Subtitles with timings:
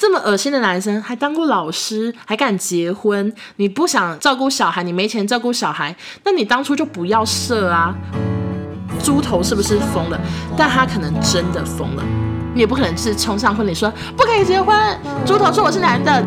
[0.00, 3.30] 这么恶心的男生还当过老师，还敢结婚？
[3.56, 7.94] 你不想照顾小孩，你没钱照顾小孩，那你当初就不要设啊！
[9.04, 10.18] 猪头是不是疯了？
[10.56, 12.02] 但他可能真的疯了。
[12.54, 14.98] 你也不可能是冲上婚礼说不可以结婚。
[15.26, 16.24] 猪头说我是男的，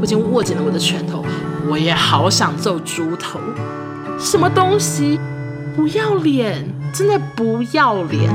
[0.00, 1.24] 我已经握紧了我的拳头，
[1.70, 3.38] 我也好想揍猪头。
[4.18, 5.20] 什么东西？
[5.76, 6.66] 不要脸！
[6.92, 8.28] 真的不要脸！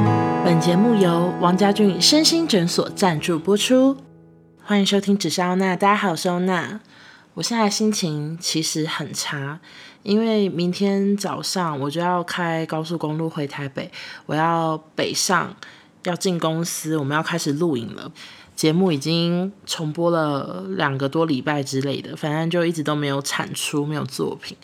[0.45, 3.97] 本节目由王家俊身心诊所赞助播出。
[4.65, 6.79] 欢迎收听只是欧娜，大家好，我是欧娜。
[7.33, 9.59] 我现在心情其实很差，
[10.03, 13.91] 因为明天早上我就要开高速公路回台北，
[14.25, 15.53] 我要北上，
[16.03, 18.09] 要进公司，我们要开始录影了。
[18.55, 24.55] 节目已经重播了两个多礼拜之类的，反正就一直都没有产出，没有作品，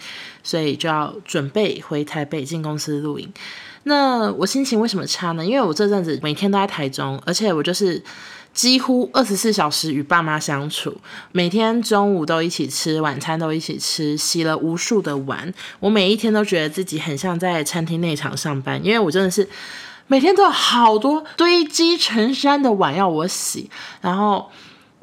[0.41, 3.29] 所以就要准备回台北进公司录影。
[3.83, 5.45] 那我心情为什么差呢？
[5.45, 8.01] 因为我这阵子每天都在台中，而且我就是。
[8.53, 10.95] 几乎二十四小时与爸妈相处，
[11.31, 15.53] 每天中午都一起吃，晚餐都一起吃，洗了无数的碗。
[15.79, 19.47] 我每一天都觉得自己很像在餐厅内场上班，因为我真的是
[20.07, 23.69] 每天都有好多堆积成山的碗要我洗，
[24.01, 24.49] 然后。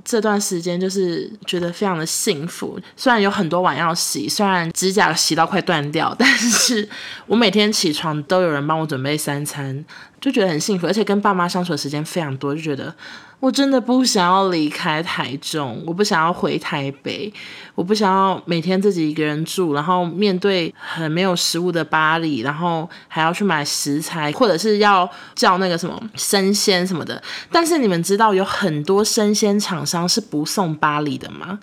[0.05, 6.89] 这段时间就是觉得非常的幸福，虽然有很多碗要洗，虽然指甲洗到快断掉，但是
[7.27, 9.85] 我每天起床都有人帮我准备三餐，
[10.21, 12.95] 就觉得很幸福，而且跟爸妈相处的时间非常多，就觉得。
[13.39, 17.31] 我真的不想要离开台中，我不想要回台北，
[17.75, 27.23] 我不想要每天自己一个人住，然后面对很没有食物的巴黎，然后还要去买食材，或者是要叫那个什么生鲜什么的。
[27.53, 31.59] 但是你们知道有很多生鲜厂商是不送巴黎的吗？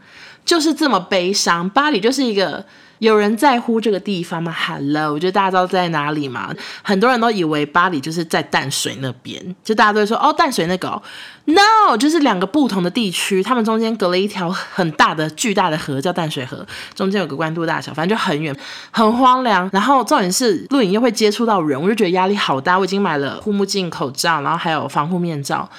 [0.45, 2.63] 就是这么悲伤，巴黎就是一个。
[3.03, 6.55] 有人在乎这个地方吗？Hello，我觉得大家知道在哪里吗？
[6.81, 11.03] 很多人都以为巴黎就是在淡水那边，就大家都会说哦，淡水那个哦
[11.43, 18.55] ，No，就是两个不同的地区，他们中间隔了一条很大的、巨大的河，叫淡水河，中间有个关渡大桥，反正就很远，
[18.91, 19.69] 很荒凉。
[19.73, 22.79] 然后重点是录影又会接触到人，我就觉得压力好大。
[22.79, 25.69] 我已经买了护目镜、口罩，然后还有防护面罩。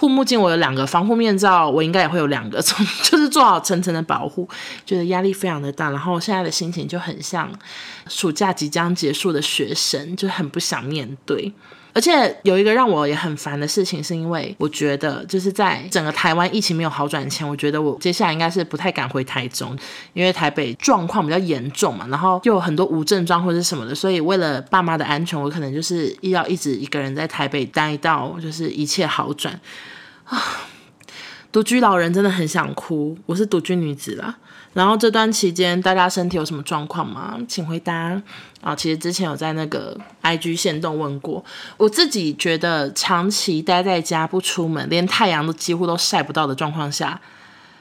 [0.00, 4.48] 护目镜我有两个，防护面罩我应该也会有两个， 从就是做好层层的保护，
[4.86, 5.90] 觉得压力非常的大。
[5.90, 7.50] 然后现在的心情就很像
[8.08, 11.52] 暑假即将结束的学生，就很不想面对。
[11.92, 19.76] 而且有一个让我也很烦的事情，是因为我觉得就是在整个台湾疫情没有好转前，我觉得我接下来应该是不太敢回台中，
[20.12, 29.58] 因为台北状况比较严重嘛，然后又有很多无症状或者什么的，所以为了爸妈的安全，我可能就是要一直一个人在台北待到就是一切好转
[30.24, 30.40] 啊。
[31.52, 34.36] 独居老人真的很想哭，我是独居女子啦。
[34.72, 37.36] 然后这段期间，大家身体有什么状况吗？
[37.48, 38.22] 请回答
[38.60, 38.74] 啊！
[38.74, 41.44] 其实之前有在那个 IG 线动问过，
[41.76, 47.20] 我自己觉得长期待在家不出门，连太阳都几乎都晒不到的状况下，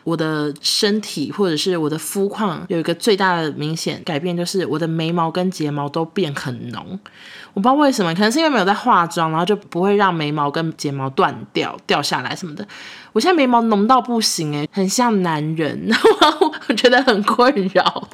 [0.04, 7.00] 我的身体或者是我的肤况有一个最大的明显改变，就是我的眉毛跟睫毛都变很浓。
[7.60, 12.66] 我不知道为什么，可能是因为没有在化妆，然后就不会让眉毛跟睫毛断掉、掉下来什么的。
[13.12, 18.08] 我现在眉毛浓到不行诶，很像男人， 然后我觉得很困扰。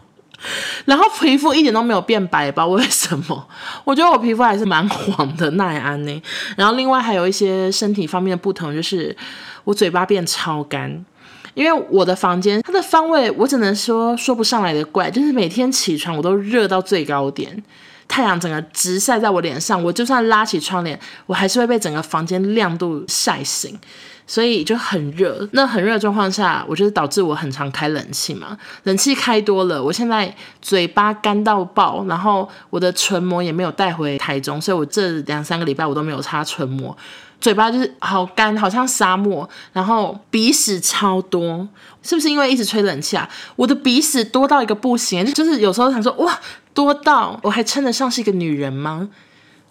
[0.86, 3.48] 然后皮肤一点都没有变白，不知道为什么。
[3.84, 6.22] 我觉得我皮肤还是蛮黄的，耐安呢。
[6.58, 9.16] 然后另外还有一些身体方面的不同，就是
[9.64, 11.06] 我嘴巴变超干。
[11.54, 17.64] 因为我的房间，它的方位我只能说说不上来的怪，就是每天起床我都热到最高点。
[18.08, 23.78] 太阳整个直晒在我脸上，我就算拉起窗帘，我还是会被整个房间亮度晒醒，
[24.26, 25.48] 所以就很热。
[25.52, 36.96] 那很热的状况下，我就是导致我很常开冷气嘛，冷气开多了，我现在嘴巴干到爆，然后我的唇膜也没有带回台中，所以我这两三个礼拜我都没有擦唇膜。
[37.42, 41.68] 嘴巴就是好干，好像沙漠，然后鼻屎超多，
[42.02, 43.30] 是不是因为一直吹冷气啊？
[43.58, 46.40] 我的鼻屎多到一个不行，就是有时候想说，哇，
[46.76, 49.10] 多到我还称得上是一个女人吗？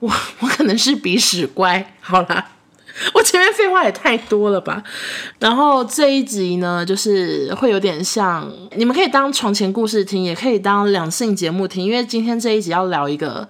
[0.01, 1.93] 我我可能是鼻屎乖。
[2.01, 2.49] 好啦，
[3.13, 4.83] 我前面废话也太多了吧？
[5.39, 13.49] 然后这一集呢，就是会有点像，你们可以当床前故事听，也可以当两性节目听，因为今天这一集要聊一个。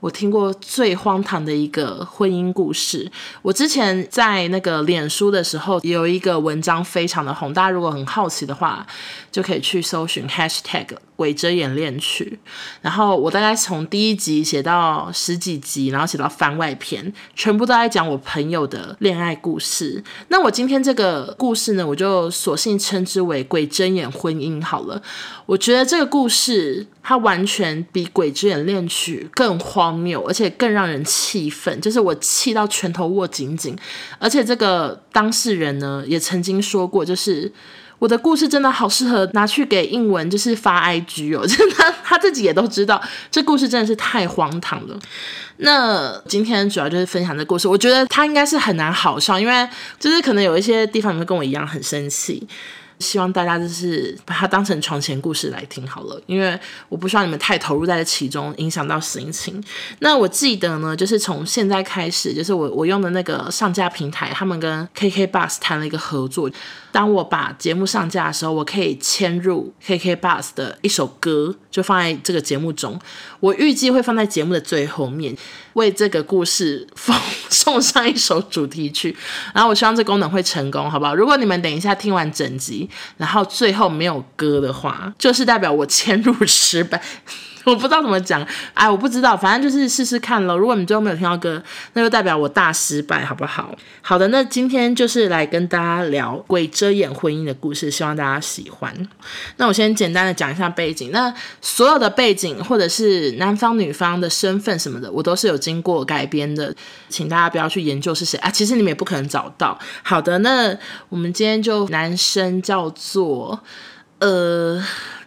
[0.00, 3.08] 我听过最荒唐的一个婚姻故事。
[3.40, 8.84] 我之前在那个脸书的时候，有一个文章非常的红，大家如果很好奇的话，
[9.32, 10.86] 就可以去搜寻 hashtag。
[11.14, 12.36] 鬼遮眼恋曲》，
[12.80, 20.02] 然后我大概从第一集写到十几集，然后写到番外篇，全部都在讲我朋友的恋爱故事。
[20.28, 25.00] 那我今天这个故事呢，我就索性称之为“鬼遮眼婚姻”好了。
[25.46, 33.78] 我觉得这个故事它完全比《鬼遮眼恋曲》更荒谬，而且更让人气愤，就是我气到拳头握紧紧。
[34.18, 37.52] 而且这个当事人呢，也曾经说过，就是。
[38.02, 43.00] 我的故事真的好适合拿去给英文，就是发 IG 哦，真 的他，他自己也都知道，
[43.30, 44.98] 这故事真的是太荒唐了。
[45.58, 49.68] 那今天主要就是分享这故事，我觉得他应该是很难好笑，因为
[50.00, 52.44] 就是可能有一些地方你会跟我一样很生气。
[52.98, 56.58] 希望大家就是把它当成床前故事来听好了，因为
[56.88, 59.62] 我不希望你们太投入在其中，影响到心情。
[60.00, 66.50] 那我记得呢，就是从现在开始，就是我我用的那个上架平台，他们跟 KKBus 谈了一个合作。
[66.92, 73.00] 当我把节目上架的时候，我可以嵌入 KK Bus 的一首歌，就放在这个节目中。
[73.40, 75.34] 我预计会放在节目的最后面，
[75.72, 77.16] 为这个故事送
[77.48, 79.16] 送上一首主题曲。
[79.54, 81.14] 然后我希望这功能会成功，好不好？
[81.14, 87.02] 如果你们等一下听完整集，然后最后没有歌的话，就是代表我嵌入失败。
[87.64, 90.56] 我不知道怎么讲，哎，我不知道，反正就是试试看喽。
[90.56, 91.62] 如果你最后没有听到歌，
[91.92, 93.74] 那就代表我大失败，好不好？
[94.00, 98.92] 好的，那今天就是来跟大家聊鬼遮眼婚姻的故事，希望大家喜欢。
[99.58, 101.10] 那我先简单的讲一下背景。
[101.12, 106.74] 那所有的背景或者是男方女方的身份什么的，我都是有经过改编的，
[107.08, 108.50] 请大家不要去研究是谁啊。
[108.50, 109.78] 其实你们也不可能找到。
[110.02, 110.76] 好的，那
[111.08, 113.60] 我们今天就男生叫做
[114.18, 114.82] 呃。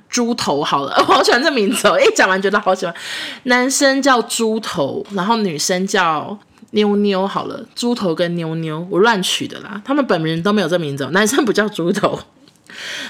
[0.09, 1.99] 猪头好了， 我好喜欢这名字哦！
[1.99, 2.95] 一讲完觉得好喜欢。
[3.43, 6.37] 男生叫猪头，然后女生叫
[6.71, 7.65] 妞妞好了。
[7.75, 11.09] 猪头跟妞妞我乱取的啦，他们本名都没有这名字哦。
[11.11, 12.19] 男生不叫猪头。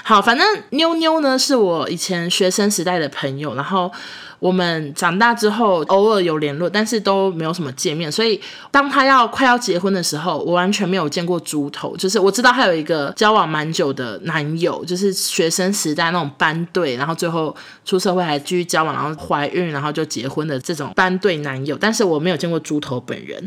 [0.02, 3.90] 好，反正妞妞呢是我以前学生时代的朋友，然后。
[4.38, 8.12] 我们长大之后偶尔有联络，但是都没有什么见面。
[8.12, 8.38] 所以
[8.70, 11.96] 当他要快要结婚的时候，我完全没有见过猪头。
[11.96, 21.74] 就是我知道他有一个交往蛮久的男友，就是学生时代那种班对，然后最后出社会还继续交往，然后怀孕，然后就结婚的这种班对男友。
[21.80, 23.42] 但是我没有见过猪头本人。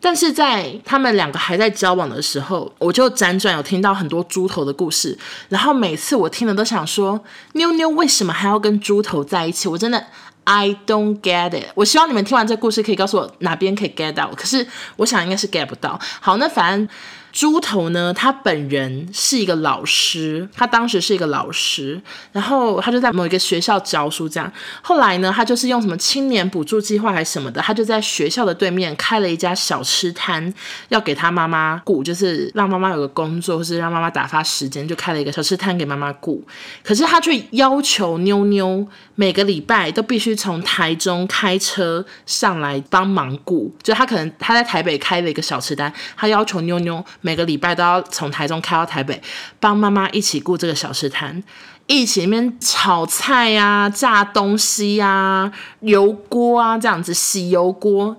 [0.00, 5.16] 但是在他们两个还在交往的时候，我就辗转有听到很多猪头的故事。
[5.48, 7.22] 然后然后每次我听了都想说，
[7.52, 9.68] 妞妞为什么还要跟猪头在一起？
[9.68, 10.04] 我真的。
[10.42, 11.66] I don't get it。
[11.76, 14.66] 我希望你们听完这故事可以告诉我哪边可以 get 到，可是
[14.96, 15.96] 我想应该是 get 不到。
[16.20, 16.88] 好，那反正。
[17.32, 22.00] 猪头呢，他本人是一个老师，他当时是一个老师，
[22.30, 24.52] 然后他就在某一个学校教书，这样。
[24.82, 30.52] 后来呢，他就是用什么青年补助计划还是什么的，他就在学校的对面开了一家小吃摊，
[30.90, 36.44] 要给他妈妈雇，就是让妈妈有个工作，或是让妈妈打发时间，就开了一个小吃摊给妈妈雇。
[36.84, 47.02] 可是他却要求妞妞每个礼拜都必须从台中开车上来帮忙雇，就他可能他在台北开了一个小吃摊，他要求妞妞。
[47.22, 49.20] 每个礼拜都要从台中开到台北，
[49.58, 51.42] 帮妈妈一起顾这个小吃摊，
[51.86, 58.16] 一起面炒菜呀、炸东西呀、油锅啊这样子洗油锅。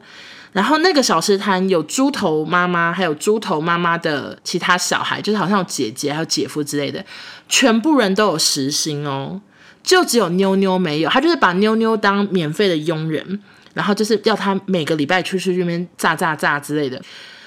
[0.53, 7.03] 然后那个小吃摊有猪头妈妈，还有猪头妈妈的其他小孩，就是好像有姐姐还有姐夫之类的，
[7.49, 9.41] 全部人都有时薪哦，
[9.81, 11.09] 就只有妞妞没有。
[11.09, 13.41] 他就是把妞妞当免费的佣人，
[13.73, 17.01] 然后就是要他每个礼拜出去这边炸炸炸之类的。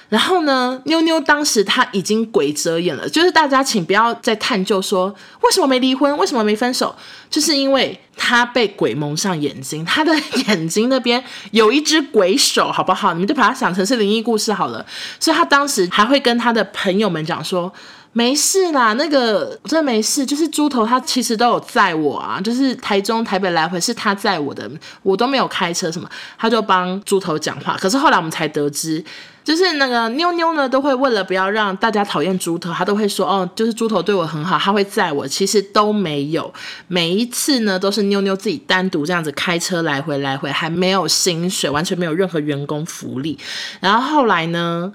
[0.09, 6.95] 然后呢，妞妞当时她已经鬼遮眼了，就是大家请不要再探究说为什么没离婚，为什么没分手，
[7.29, 10.15] 就是因为她被鬼蒙上眼睛，她的
[10.47, 11.21] 眼睛那边
[11.51, 13.11] 有一只鬼手，好不好？
[13.11, 14.85] 你们就把它想成是灵异故事好了。
[15.19, 17.69] 所以她当时还会跟她的朋友们讲说，
[18.13, 24.71] 没事啦，那个真的没事，就是猪头他其实都有载我啊，就是台中台北来回是他载我的，
[25.03, 27.75] 我都没有开车什么，他就帮猪头讲话。
[27.75, 29.03] 可是后来我们才得知。
[29.47, 35.25] 就是那个妞妞呢，都会为了不要让大家讨厌猪头，他都会说哦，就是猪头对我很好，他会载我。
[35.25, 36.53] 其实都没有，
[36.89, 43.39] 每一次呢都是妞妞自己单独这样子开车来回来回，还没有薪水，完全没有任何员工福利。
[43.79, 44.91] 然后后来呢，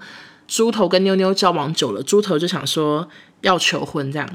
[0.46, 3.08] 猪头跟妞妞交往久了，猪头就想说
[3.40, 4.28] 要求婚，这样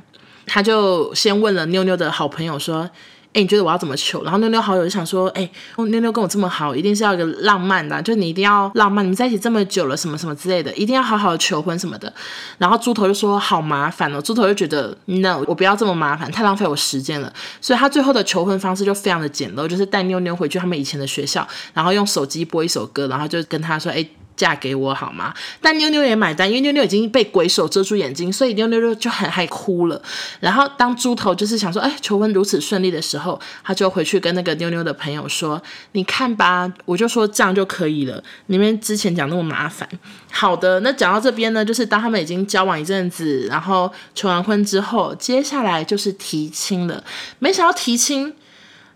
[0.47, 2.89] 他就先问了妞妞的好朋友说。
[3.37, 4.23] 哎，你觉得我要怎么求？
[4.23, 12.11] 然后妞妞好友就想说，哎，妞妞跟我这么好，一定是要一个浪漫的，就你一定要浪漫，你们在一起这么久了，什么什么之类的，一定要好好的求婚什么的。
[12.57, 17.31] 然后猪头就说好麻烦哦，猪头就觉得 no，我不要这么麻烦，太浪费我时间了。
[17.61, 24.03] 所以他最后的求婚方式就非常的简陋，就是带妞妞回去他们以前的学校，然后用手机播一首歌，然后就跟他说，哎。
[24.37, 25.33] 嫁给我好吗？
[25.59, 30.01] 但妞妞也买单，因为妞妞已经被鬼手遮住眼睛，所以妞妞就很害哭了。
[30.39, 35.61] 然后当猪头就是想说，哎，求婚如此顺利的时候，他就回去跟那个妞妞的朋友说
[35.93, 39.89] ：“你看吧，我就说这样就可以了，你们之前讲那么麻烦。”
[40.31, 47.03] 好的，那讲到这边呢，就是当他们已经交往一阵子，然后求完婚之后，接下来就是提亲了。
[47.39, 48.33] 没想到提亲。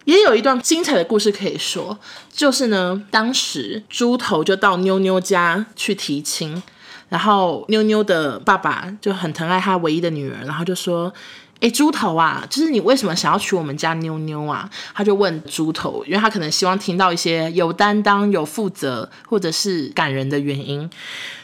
[0.05, 1.97] 也有一段精彩的故事可以说，
[2.31, 6.61] 就是呢，当时猪头就到妞妞家去提亲，
[7.09, 11.13] 然后妞妞的爸爸就很疼爱他唯一的女儿，然后就说
[11.61, 20.89] ：“哎，猪头啊，就是你为什么想要娶我们家妞妞啊？”他就问猪头，因为他可能希望听到一些有担当、有负责或者是感人的原因。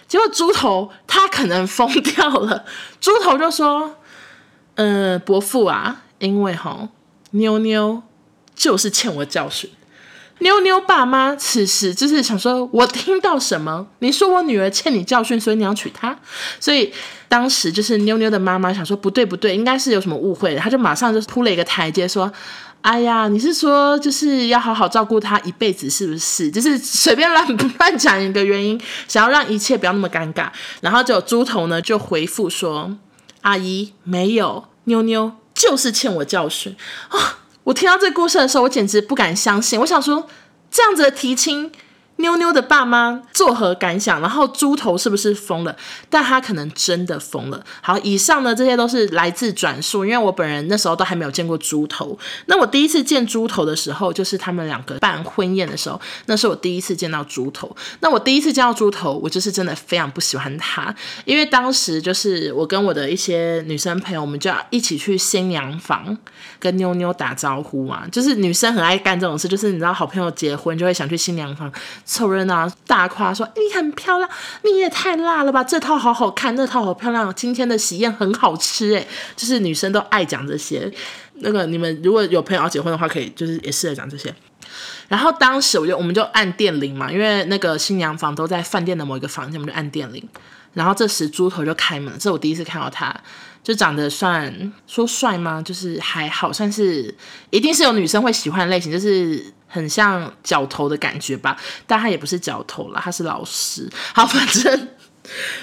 [0.07, 2.65] 结果猪头他可能疯掉了，
[2.99, 3.97] 猪头就说
[4.73, 6.89] ：“呃，伯父啊，因为吼
[7.31, 8.01] 妞妞。”
[8.57, 9.69] 就是欠我教训，
[10.39, 13.87] 妞妞爸妈此时就是想说，我听到什么？
[13.99, 16.17] 你说我女儿欠你教训，所以你要娶她？
[16.59, 16.91] 所以
[17.29, 22.31] 当时就是妞妞的妈妈想说，不对不对，应该是有什么误会，她就马上就铺了一个台阶，说
[22.81, 26.49] ：“哎呀，你是说就是要好好照顾她一辈子，是不是？
[26.49, 27.45] 就是随便乱
[27.77, 30.49] 乱讲一个原因，想要让一切不要那么尴尬。”
[30.81, 32.97] 然后就猪头呢就回复说
[33.41, 36.75] ：“阿姨没有，妞妞就是欠我教训
[37.09, 37.39] 啊。
[37.67, 39.77] ”我听到这个故事的时候，我简直不敢相信。
[39.81, 40.29] 我想说，
[40.71, 41.69] 这样子的提亲。
[42.17, 44.19] 妞妞的爸妈作何感想？
[44.21, 45.75] 然后猪头是不是疯了？
[46.09, 47.63] 但他可能真的疯了。
[47.81, 52.17] 好，以上呢，这些都是来自转述，因为我本人那时候都还没有见过猪头。
[52.47, 57.75] 那我第一次见猪头的时候，就是他们两个办婚宴的时候，那是我第一次见到猪头。
[57.99, 60.93] 那我第一次见到猪头，我就是真的非常不喜欢他，
[61.25, 66.17] 因为当时就是我跟我的一些女生朋友，我们就要一起去新娘房
[66.59, 68.07] 跟妞妞打招呼嘛。
[68.11, 71.71] 就是女生很爱干这种事，就是你知道，好朋友结婚就会想去新娘房。
[72.07, 74.29] 凑热闹，大夸说你很漂亮，
[74.63, 75.61] 你也太辣了吧！
[75.61, 80.89] 这套好好看，那套好漂亮，今天的喜宴很好吃诶，就是女生都爱讲这些。
[81.39, 84.33] 那个你们如果有朋友要结婚的话，可以就是也试着讲这些。
[85.09, 90.25] 然后当时我就我们就按电铃嘛，因为那个新娘房都在饭店的某一个房间，我们就按电铃。
[90.73, 93.13] 然后这时猪头就开门，这是我第一次看到他，
[93.67, 95.61] 就长得算说帅吗？
[95.61, 97.13] 就是还好，算是
[97.49, 99.53] 一定是有女生会喜欢的类型，就是。
[99.69, 101.55] 很像角头的感觉吧，
[101.85, 103.87] 但他也不是角头啦，他是老师。
[104.13, 104.87] 好，反正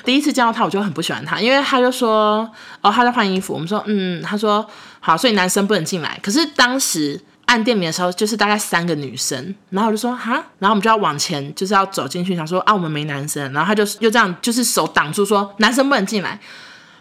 [0.04, 2.46] 第一次见到他，我就很不喜欢他，因为他就说，
[2.82, 3.54] 哦，他在换衣服。
[3.54, 4.64] 我们说，嗯，他说
[5.00, 6.20] 好，所以男生不能进来。
[6.23, 13.50] 可是当时按店名的时候，就是大概三个女生，然后我就说，哈，然后我们就要往前，就是要走进去，想说啊，我们没男生。
[13.54, 16.38] 然后他就又这样，就是手挡住说，男生不能进来。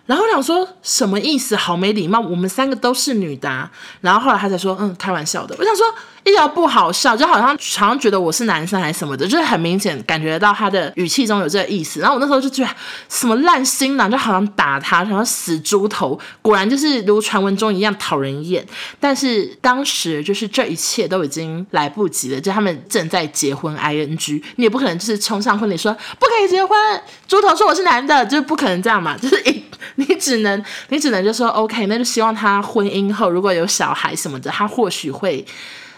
[0.05, 1.55] 然后我想说什么意思？
[1.55, 3.69] 好没礼貌，我们三个都是女的。
[4.01, 5.55] 然后后来他才说，嗯，开玩笑的。
[5.59, 5.85] 我想说。
[6.25, 11.99] 一点不好笑，就好像好像觉得我是男生还是什么的，就是很明显感觉到他的语气中有这个意思。
[11.99, 12.69] 然后我那时候就觉得
[13.09, 18.65] 什么烂新郎，就好像打他，然后死猪头，果然就是如传闻中一样讨人厌。
[19.01, 26.77] 但是当时就是这一切都已经来不及了，就他们正在结婚 ing，你也不可能就是冲上婚礼说不可以结婚，
[27.27, 29.61] 猪头说我是男的，就是不可能这样嘛，就是一
[29.97, 35.45] 你只能你只能就说 OK，那就希望他婚姻后如果有小孩什么的，他或许会。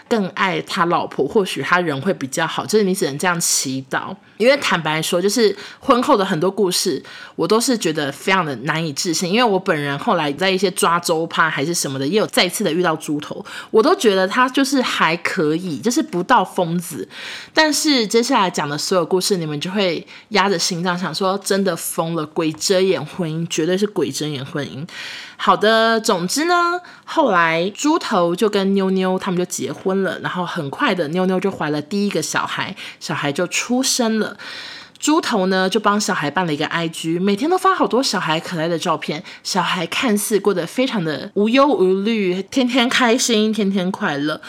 [0.08, 4.14] 更爱他老婆，或许他人会比较好，就是你只能这样祈祷。
[4.36, 7.02] 因为坦白说，就是婚后的很多故事，
[7.36, 9.32] 我都是觉得非常的难以置信。
[9.32, 17.08] 因为我本人后来在一些抓周趴还是什么的，也有再次的遇到猪头，我都觉得他就是还可以，就是不到疯子。
[17.54, 24.86] 但是接下来讲的所有故事，你们就会压着心脏想说，真的疯了，鬼遮眼婚姻，绝对是鬼遮眼婚姻。
[25.38, 34.36] 好的，总之呢，后来猪头就跟妞妞他们就结婚了，然后很快的妞妞就怀了第一个小孩，小孩就出生了。
[34.98, 39.22] 猪头呢，就帮小孩办了一个 IG，每天都发好多小孩可爱的照片。
[39.42, 44.40] 小孩看似过得非常的无忧无虑，天天开心，天天快乐。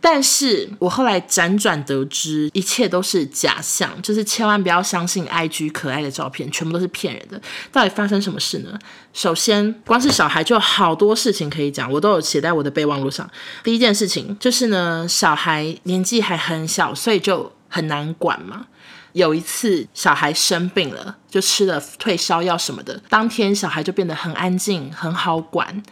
[0.00, 7.40] 但是我后来辗转得知，一切都是假象，就是千万不要相信 IG 可爱的照片，全部都是骗人的。
[7.72, 8.78] 到底发生什么事呢？
[9.14, 13.28] 首先，光是小孩就有好多事情可以讲，我都有写在我的备忘录上。
[13.62, 18.66] 第一件事情就是呢，小孩年纪还很小，所以就很难管嘛。
[19.14, 23.00] 有一次，小孩生病了，就吃了退烧药什么的。
[23.08, 25.82] 当天，小孩就变得很安静，很好管，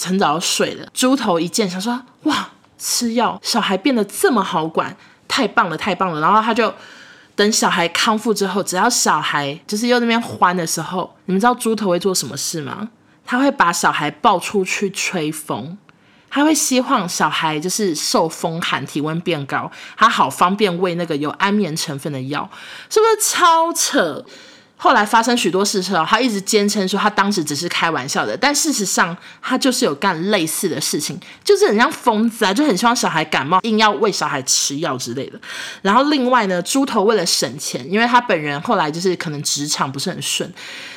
[0.00, 0.88] 很早睡了。
[0.92, 4.96] 猪头一见，想说：“哇，吃药，小孩变得这么好管，
[5.28, 6.74] 太棒了，太棒了。”然后他就
[7.36, 12.90] 等小孩康复之后，只要小孩就是又那边欢的时候，你们知道猪头会做什么事吗？
[13.24, 15.78] 他会把小孩抱出去吹风。
[16.34, 22.50] 他会希望小孩就是受风寒，体温变高，他好方便喂那个有安眠成分的药，
[22.88, 24.24] 是不是超扯？
[24.78, 35.38] 后来发生许多事之后，他一直坚称说他当时只是开玩笑的，但事实上他就是有干类似的事情，就是很像疯子啊，就很希望小孩感冒，硬要喂小孩吃药之类的。
[35.82, 40.52] 然后另外呢，猪头为了省钱，因为他本人后来就是可能职场不是很顺，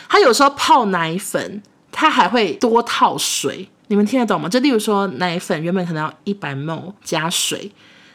[0.09, 1.61] 他有时候泡奶粉，
[1.91, 4.49] 他还会多套水，你们听得懂吗？
[4.49, 7.71] 就例如说奶粉原本可能要一百 m 加水。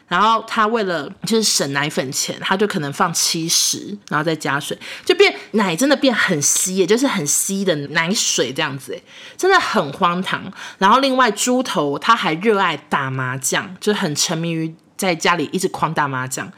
[0.07, 9.01] 然后他为了就是省奶粉钱，他就可能放七十，然后再加水，就变奶真的变很稀，也就是很稀的奶水这样子，哎，
[9.37, 10.43] 真的很荒唐。
[10.79, 16.51] 然后另外猪头他还热爱打麻将，就很沉迷于在家里一直狂打麻将。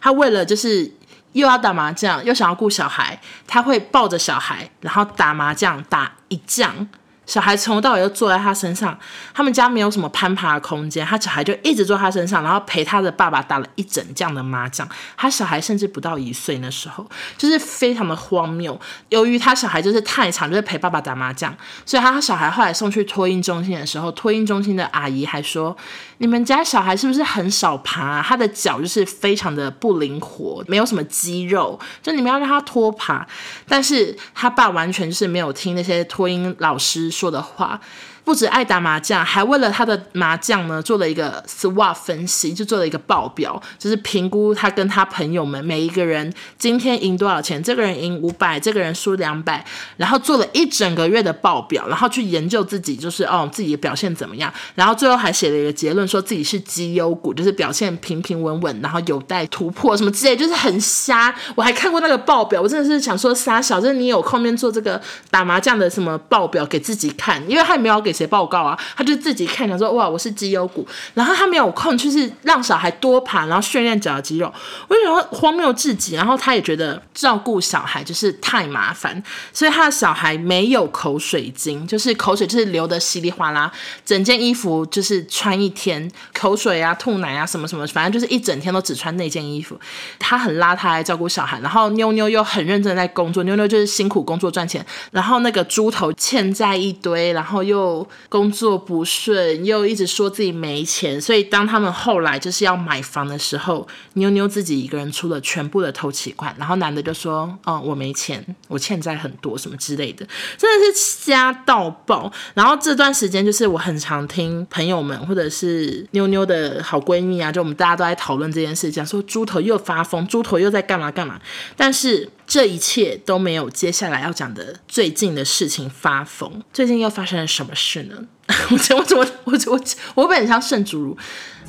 [0.00, 0.88] 他为了就是
[1.32, 6.88] 又要打麻将，又想要顾小孩，他会抱着小孩，然后打麻将打一将。
[7.30, 8.98] 小孩从头到尾就坐在他身上，
[9.32, 14.88] 他们家没有什么攀爬的空间，他小孩就一直坐他身上，然后陪他的爸爸打了一整将的麻将。
[15.16, 17.08] 他小孩甚至不到一岁那时候，
[17.38, 18.76] 就是非常的荒谬。
[19.10, 21.56] 由于他小孩就是太长，就是陪爸爸打麻将，
[21.86, 25.76] 所以他小孩后来送去托婴中心的时候，托婴中心的阿姨还说
[26.20, 28.22] ：“你们家小孩是不是很少爬？
[28.22, 33.26] 他的脚就是非常的不灵活，没有什么肌肉，就你们要让他拖爬。”
[33.66, 37.80] 但是他爸完全是没有听那些托婴老师说的话。
[38.22, 49.64] 不止爱打麻将，还为了他的麻将呢做了一个 SWOT 分析，就做了一个报表，就是评估他跟他朋友们每一个人今天赢多少钱，这个人赢五百，这个人输两百，
[49.96, 61.34] 然后做了一整个月的报表，然后去研究自己，就是哦自己的表现怎么样，然后最后还写了一个结论，说自己是绩优股，就是表现平平稳稳，然后有待突破什么之类，就是很瞎。
[61.54, 65.00] 我还看过那个报表，我真的是想说傻小，就是你有空面做这个
[65.30, 68.09] 打麻将的什么报表给自己看，因为他也没有给。
[68.12, 74.52] 写报告啊，他就自己看，想说哇，我是绩优股，然后他没有空，就是让小孩多爬，然后训练脚的肌肉，
[74.88, 76.14] 我就觉得荒谬至极。
[76.14, 83.70] 然后他也觉得照顾小孩就是太麻烦，所以他的小孩没有口水巾，就是口水就是流的稀里哗啦，
[84.04, 89.78] 整件衣服就是穿一天，口水啊、吐奶啊什么什么，反正就是一整天都只穿那件衣服。
[90.18, 97.99] 他很邋遢来照顾小孩，然后妞妞又很认真在工作，妞妞就是辛苦工作赚钱，然后那个猪头欠债一堆，然后又。
[98.28, 110.26] 工作不顺，又一直说自己没钱，所以当他们后来就是要买房的时候，妞妞自己一个人出了全部的头期款，然后男的就说：“哦，我没钱，我欠债很多，什么之类的，
[110.56, 121.40] 真的是瞎到爆。”然后这段时间就是我很常听朋友们或者是妞妞的好闺蜜啊，就我们大家都在讨论这件事，讲说猪头又发疯，猪头又在干嘛干嘛，
[121.76, 122.28] 但是。
[122.50, 126.60] 这一切都没有接下来要讲的最近的事情发疯。
[126.72, 128.26] 最近又发生了什么事呢？
[128.72, 129.80] 我怎么怎么我我
[130.16, 131.16] 我本像圣主，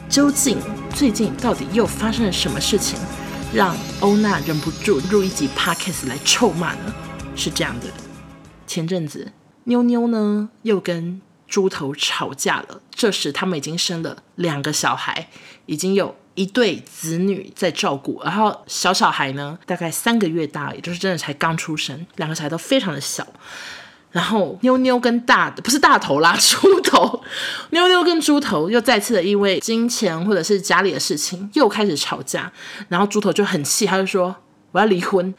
[0.10, 0.58] 究竟
[0.96, 2.98] 最近到底又发生了什么事情，
[3.54, 6.92] 让欧娜忍不住录一集 podcast 来臭骂呢？
[7.36, 7.86] 是这样的，
[8.66, 9.34] 前阵子
[9.66, 15.30] 妞妞呢又跟猪头吵架了，这时他们已经生了两个小孩，
[15.68, 16.16] 已经有。
[16.36, 23.26] 一对子女在照顾，然后小小孩呢，大概三个月大，也就是真的才刚出生，两个小孩都非常的小。
[24.12, 27.24] 然后妞妞跟大的不是大头啦，猪头，
[27.70, 32.52] 妞妞跟猪头又再次的因为金钱或者是家里的事情又开始吵架，
[32.90, 34.36] 然后猪头就很气，他就说
[34.72, 35.34] 我要离婚。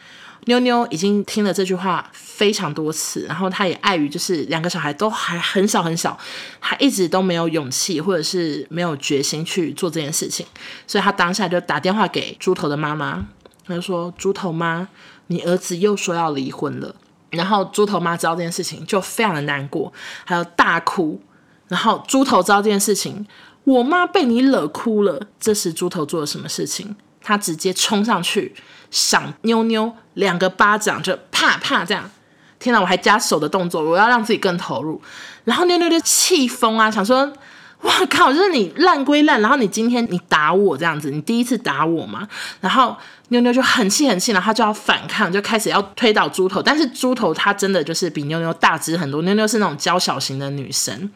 [0.46, 6.18] 妞妞已经听了这句话非常多次，然后她也碍于就是两个小孩都还很小很小，
[6.58, 10.44] 还一直都没有勇气或者是没有决心去做这件事情，
[10.86, 13.24] 所以她当下就打电话给猪头的妈妈，
[13.64, 14.88] 她就说：“猪头妈，
[15.28, 16.94] 你儿子又说要离婚了。”
[17.30, 19.92] 然后猪头妈知道这件事情就非常的难过，
[20.24, 21.20] 还有大哭。
[21.68, 23.26] 然后猪头知道这件事情，
[23.64, 25.28] 我妈被你惹哭了。
[25.40, 26.94] 这时猪头做了什么事情？
[27.22, 28.54] 他直接冲上去。
[28.90, 32.10] 赏妞妞两个巴掌，就啪啪这样。
[32.58, 35.00] 天哪，我还加手的动作，我要让自己更投入。
[35.44, 37.32] 然后妞妞就气疯啊，想说：
[37.80, 42.28] 哇靠，就是你烂归烂，然后你今天你打我这样子，你第一次打我嘛。
[42.60, 42.94] 然后
[43.28, 46.62] 妞妞就很气很气，然后她就要反抗，就开始要推倒猪头。
[46.62, 51.10] 但是猪头他真的就是比妞妞大只很多，妞妞是那种娇小型的女生。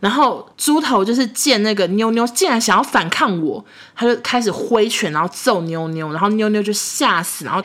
[0.00, 7.62] 然后猪头就是见那个妞妞竟然想要反抗我，他就开始挥拳，然后揍妞妞，然后妞妞就吓死，然后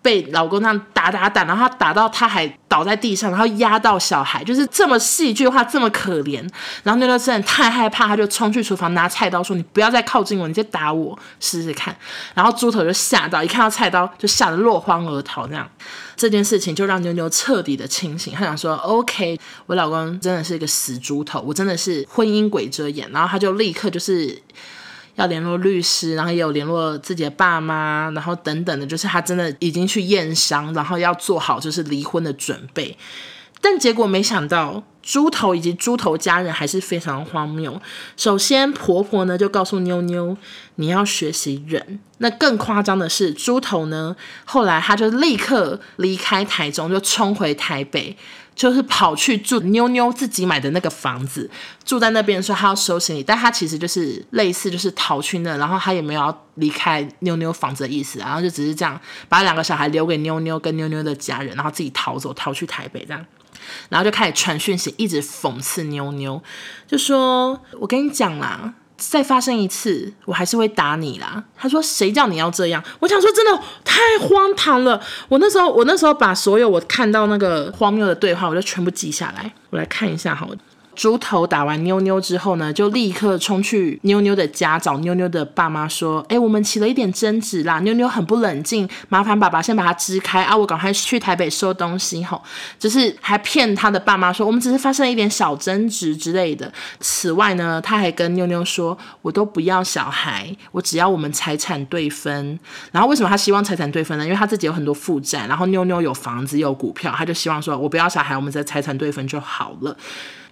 [0.00, 6.40] 被老公那样打打打，然后他打到他还倒在地上，然后压到小孩，就是这么戏剧化，这么可怜。
[6.82, 11.94] 然后妞妞真的太害怕，他就冲去厨房拿菜刀说：“你不要再靠近我，你再打我试试看。”
[12.34, 15.46] 然后猪头就吓到，一看到菜刀就吓得落荒而逃。
[15.46, 15.68] 这样
[16.16, 24.40] 这件事情就让妞妞彻底的清醒，他想说：“OK，我老公真的是一个死猪头，我真的是婚姻鬼遮眼。”然后他就立刻就是。
[25.18, 32.96] 要联络律师，然后也有联络自己的爸妈，然后等等的，就是他真的已经去验伤，然后要做好就是离婚的准备。
[33.60, 37.82] 但结果没想到，猪头以及猪头家人还是非常荒谬。
[38.16, 40.36] 首先，婆婆呢就告诉妞妞，
[40.76, 41.98] 你要学习忍。
[42.18, 48.16] 那更夸张的是，猪头呢后来他就立刻离开台中，就冲回台北。
[48.58, 51.48] 就是跑去住妞妞自己买的那个房子，
[51.84, 63.24] 住在那边说他要收行李，但他其实就是类似就是逃去那，然后他也没有要离开妞妞房子的意思，然后就只是这样把两个小孩留给妞妞跟妞妞的家人，然后自己逃走，逃去台北这样，
[63.90, 66.42] 然后就开始传讯息，一直讽刺妞妞，
[66.88, 68.74] 就说我跟你讲啦。
[68.98, 71.42] 再发生一次，我还是会打你啦。
[71.56, 75.00] 他说：“谁叫你要这样？”我想说，真的太荒唐了。
[75.28, 79.50] 我那时候，我那时候把所有我看到那个荒谬的对话，我就全部记下来。
[79.70, 80.56] 我来看一下，好了。
[80.98, 92.42] 猪头打完妞妞之后呢，就立刻冲去妞妞的家找妞妞的爸妈说：“哎，我们起了一点争执啦，妞妞很不冷静，麻烦爸爸先把她支开啊，我赶快去台北收东西。”吼，
[92.80, 96.72] 就是还骗他的爸妈说我们只是发生了一点小争执之类的。
[96.98, 102.58] 此外呢，他还跟妞妞说：“我都不要小孩，我只要我们财产对分。”
[102.90, 104.24] 然后为什么他希望财产对分呢？
[104.24, 109.96] 因为他自己有很多负债，然后妞妞有房子有股票，他就希望说：“我不要小孩，我们再财产对分就好了。”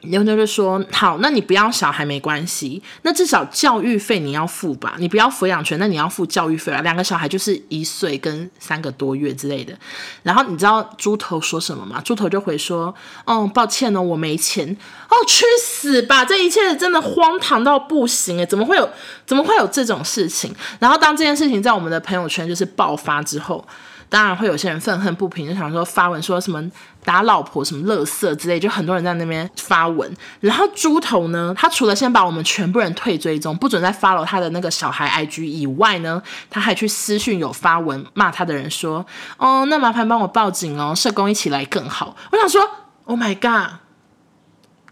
[0.03, 4.95] 妞妞就说：“好，那你不要小孩没关系，那至少教育费你要付吧？
[4.99, 6.81] 你不要抚养权，那你要付教育费啊。
[6.83, 9.77] 两个小孩就是一岁跟三个多月之类的。
[10.23, 12.01] 然后你知道猪头说什么吗？
[12.03, 12.95] 猪头就回说
[13.27, 14.77] ：‘哦，抱歉哦，我没钱。’
[15.09, 16.25] 哦，去死吧！
[16.25, 18.89] 这一切真的荒唐到不行诶，怎么会有
[19.27, 20.55] 怎么会有这种事情？
[20.79, 23.67] 然后当这件事情在我们的朋友圈就是爆发之后。”
[24.09, 26.71] 当然会有些人愤恨不平，就想说发文说什么
[27.05, 30.15] 打老婆什么垃圾之类，就很多人在那边发文。
[30.41, 39.05] 然后猪头呢，他除了先把我们全部人退追踪，不准再发了他的那个小孩 IG 以外呢，他还去私讯有发文骂他的人说
[39.39, 42.63] ：“哦，那麻烦帮我报警哦，社工一起来更好。”我想说
[43.05, 43.81] ，Oh my god，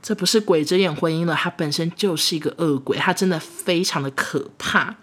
[0.02, 4.96] 这不是鬼遮眼婚姻了，他本身就是一个恶鬼，他真的非常的可怕。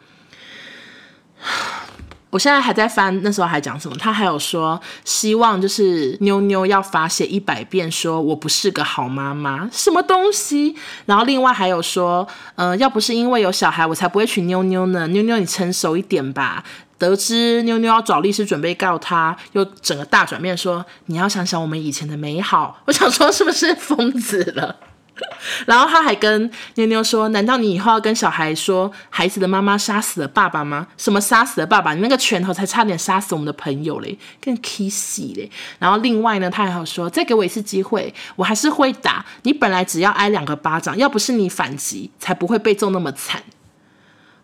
[2.32, 3.96] 我现在还在翻，那时候还讲什么？
[3.98, 10.76] 他还有说，希望就是妞妞要罚写一百遍，说我不是个好妈妈，什么东西？
[11.06, 15.06] 然后另外还有说，呃，要不是因为有小孩，我才不会娶妞妞呢。
[15.10, 16.64] 妞妞，你成熟一点吧。
[16.98, 22.80] 得知妞妞要找律师准备告他，又整个大转变，说你要想想我们以前的美好。
[22.86, 24.78] 我想说，是不是疯子了？
[25.68, 30.88] 然后他还跟妞妞说：“难道你以后要跟小孩说，孩子的妈妈杀死了爸爸吗？
[30.98, 31.94] 什么杀死了爸爸？
[31.94, 39.54] 你那个拳头才差点杀死我们的朋友嘞，更 kissy 嘞。”然后另外呢，他还好说：“再给我一次机会，我还是会打你。
[39.54, 43.44] 本来只要挨两个巴掌，要不是你反击，才不会被揍那么惨。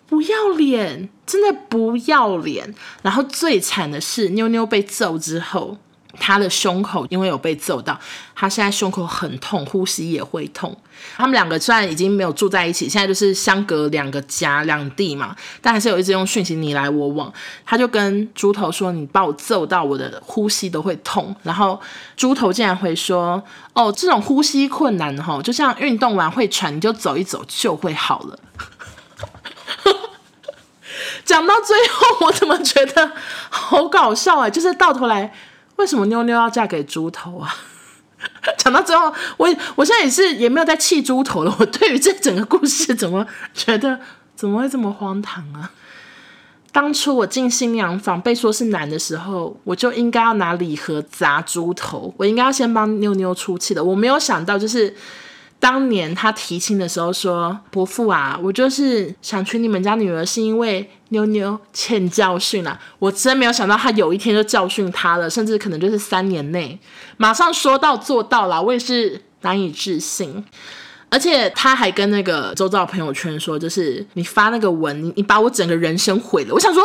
[0.06, 2.76] 不要脸，真的不要脸。
[3.02, 5.78] 然后最惨的是，妞妞被揍之后。”
[6.20, 8.00] 他的胸口因为有被揍到，
[8.36, 10.76] 他现在胸口很痛，呼吸也会痛。
[11.16, 17.32] 他们两个虽然已经没有住在一起，现在就是相隔两个家两地嘛，但还是有一直用讯息你来我往。
[17.66, 21.80] 他就跟猪头说：“你把我揍到，我的呼吸都会痛。”然后
[22.16, 23.42] 猪头竟然会说
[23.74, 28.40] ：“哦，这种呼吸困难哈，就像运动完会喘，你就走一走就会好了。
[31.24, 33.12] ”讲到最后，我怎么觉得
[33.50, 34.50] 好搞笑哎？
[34.50, 35.32] 就是到头来。
[35.78, 37.56] 为什么妞妞要嫁给猪头啊？
[38.58, 41.56] 讲到最后，我我现在也是也没有在气猪头了。
[41.60, 44.00] 我对于这整个故事，怎么觉得
[44.36, 45.72] 怎么会这么荒唐啊？
[46.72, 53.84] 当初我进新娘房被说是男的时候，我就应该要拿礼盒砸猪头，我应该要先帮妞妞出气的。
[53.84, 54.96] 我没有想到，就是。
[55.60, 66.80] 当年他提亲的时候说：“伯父啊，我就是想娶你们家女儿，是因为妞妞欠教训啊。”我真没有想到他有一天就教训他了，甚至可能就是三年内
[67.18, 70.46] 马上说到做到了，我也是难以置信。
[71.10, 76.84] 而且他还跟那个周遭朋友圈说：“就是你发那个文，你把我整个人生毁了。”我想说。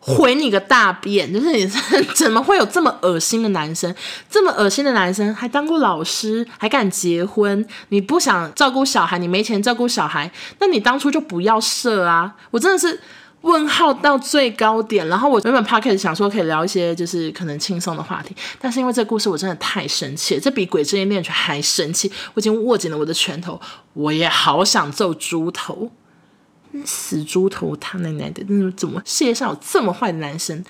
[0.00, 1.30] 回你个大便！
[1.32, 1.66] 就是你
[2.14, 3.94] 怎么会有这么恶心的男生？
[4.30, 7.64] 这么恶心的男生还当过老师，还敢结婚？
[7.90, 12.34] 你不想照顾小孩，你没钱照顾小孩，那你当初就不要设啊！
[12.50, 12.98] 我真的是，
[13.42, 15.06] 问号到最高点。
[15.08, 22.10] 然后我原本 podcast 想说可以聊一些就是可能轻松的话题，但是因为这故事我真的太生气了，这比鬼之恋恋曲还生气。
[22.32, 23.60] 我已经握紧了我的拳头，
[23.92, 25.90] 我也好想揍猪头，
[26.84, 30.64] 死猪头他奶奶的，那怎么世界上有这么坏的男生？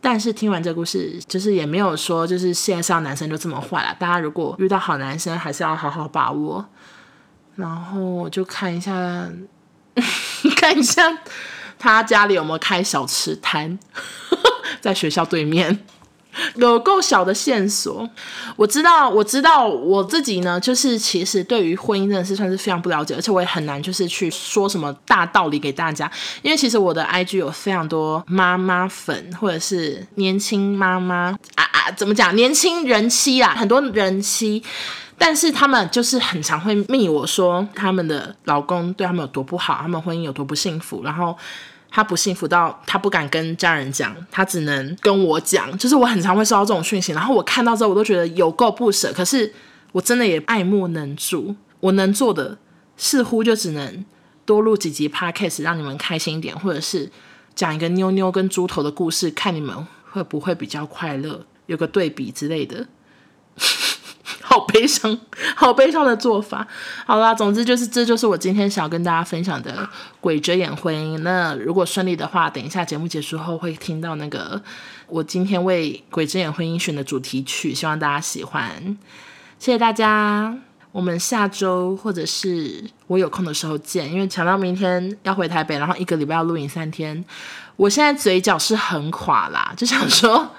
[0.00, 3.94] 但是听完这个故事，就是也没有说就是世界上男生就这么坏了。
[3.98, 6.66] 大家如果遇到好男生，还是要好好把握。
[7.56, 8.92] 然后我就看一下，
[10.56, 11.18] 看一下
[11.78, 13.78] 他家里有没有开小吃摊，
[14.80, 15.84] 在学校对面。
[16.54, 18.08] 有够小的线索，
[18.56, 26.10] 我知道，我知道我自己呢，就是其实对于婚姻真的是算是非常不了解，而且我也很难就是去说什么大道理给大家，
[26.42, 34.62] 因为其实我的 IG 有非常多妈妈粉或者是年轻妈妈啊啊，怎么讲，年轻人妻啊，很多人妻，
[35.18, 41.36] 但是他们就是很常会密我说他们的老公对他们有多不好，他们婚姻有多不幸福，然后。
[41.90, 45.76] 他不幸福到他不敢跟家人讲，他只能跟我讲。
[45.76, 49.12] 就是我很常会收到这种讯息，然后我看到之后，我都觉得有够不舍。
[49.12, 49.52] 可是
[49.92, 52.56] 我真的也爱莫能助，我能做的
[52.96, 54.04] 似乎就只能
[54.44, 57.10] 多录几集 podcast，让你们开心一点，或者是
[57.54, 62.86] 讲一个妞妞跟猪头的故事，看你们会不会比较快乐，有个对比之类的。
[64.50, 65.16] 好悲伤，
[65.54, 66.66] 好悲伤的做法。
[67.06, 69.72] 好啦，总之就是，这就是我今天想要跟大家分享的
[70.20, 71.14] 《鬼遮眼婚姻》。
[71.18, 74.60] 那如果顺利的话，等一下节目结束后会听到那个
[75.06, 78.98] 我今天为《鬼遮眼婚姻》选的主题曲，希望大家喜欢。
[79.60, 80.52] 谢谢大家，
[80.90, 84.12] 我们下周或者是我有空的时候见。
[84.12, 87.24] 因为强到明天要回台北，然后一个礼拜要录影三天，
[87.76, 90.50] 我现在嘴角是很垮啦，就想说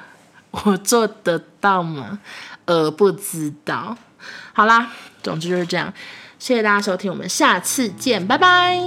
[0.66, 2.20] 我做得到吗？
[2.66, 3.96] 呃，不知道。
[4.54, 4.88] 好啦，
[5.24, 5.92] 总之就是这样。
[6.38, 8.78] 谢谢大家收听，我们下次见，拜拜。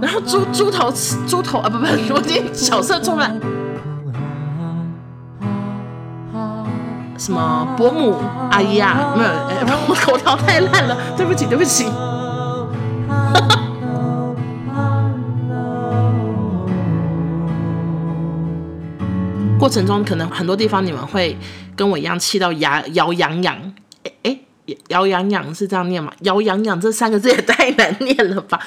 [0.00, 0.92] 然后猪猪头
[1.26, 3.40] 猪头啊，不不，我今天角色充满
[7.18, 8.14] 什么伯母
[8.50, 9.14] 阿姨啊？
[9.16, 9.30] 没有，
[9.88, 11.86] 我口条太烂了，对不起，对不起。
[19.66, 21.36] 过程中可能很多地方你们会
[21.74, 23.74] 跟我一样气到牙咬痒痒，
[24.04, 24.38] 哎哎，
[24.90, 26.12] 咬痒痒是这样念吗？
[26.20, 28.60] 咬痒痒这三个字也太难念了吧。